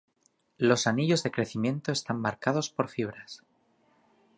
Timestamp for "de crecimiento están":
1.21-2.19